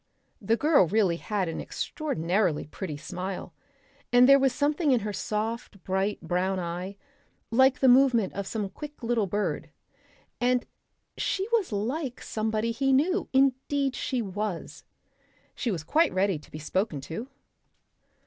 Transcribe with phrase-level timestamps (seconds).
[0.41, 3.53] The girl really had an extraordinarily pretty smile,
[4.11, 6.97] and there was something in her soft bright brown eye
[7.51, 9.69] like the movement of some quick little bird.
[10.39, 10.65] And
[11.19, 13.29] she was like somebody he knew!
[13.31, 14.83] Indeed she was.
[15.53, 17.29] She was quite ready to be spoken to.